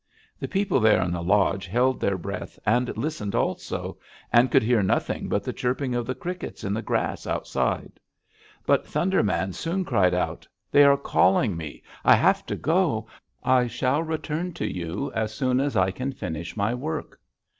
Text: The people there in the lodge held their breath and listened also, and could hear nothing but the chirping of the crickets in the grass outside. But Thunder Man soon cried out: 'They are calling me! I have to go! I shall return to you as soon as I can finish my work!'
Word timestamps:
The 0.39 0.47
people 0.47 0.79
there 0.79 0.99
in 1.03 1.11
the 1.11 1.21
lodge 1.21 1.67
held 1.67 1.99
their 1.99 2.17
breath 2.17 2.57
and 2.65 2.91
listened 2.97 3.35
also, 3.35 3.99
and 4.33 4.49
could 4.49 4.63
hear 4.63 4.81
nothing 4.81 5.29
but 5.29 5.43
the 5.43 5.53
chirping 5.53 5.93
of 5.93 6.07
the 6.07 6.15
crickets 6.15 6.63
in 6.63 6.73
the 6.73 6.81
grass 6.81 7.27
outside. 7.27 7.99
But 8.65 8.87
Thunder 8.87 9.21
Man 9.21 9.53
soon 9.53 9.85
cried 9.85 10.15
out: 10.15 10.47
'They 10.71 10.85
are 10.85 10.97
calling 10.97 11.55
me! 11.55 11.83
I 12.03 12.15
have 12.15 12.47
to 12.47 12.55
go! 12.55 13.05
I 13.43 13.67
shall 13.67 14.01
return 14.01 14.53
to 14.53 14.65
you 14.65 15.11
as 15.13 15.35
soon 15.35 15.59
as 15.59 15.77
I 15.77 15.91
can 15.91 16.13
finish 16.13 16.57
my 16.57 16.73
work!' 16.73 17.21